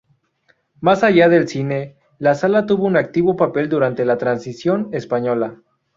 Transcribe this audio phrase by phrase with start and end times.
[0.79, 5.61] Más allá del cine, la sala tuvo un activo papel durante la Transición Española.